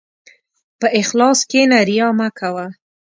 په 0.79 0.87
اخلاص 0.99 1.39
کښېنه، 1.49 1.79
ریا 1.89 2.07
مه 2.17 2.27
کوه. 2.39 2.65